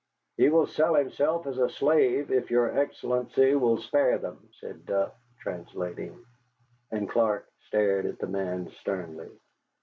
[0.35, 5.13] "He will sell himself as a slave if your Excellency will spare them," said Duff,
[5.37, 6.25] translating.
[6.89, 9.29] But Clark stared at the man sternly.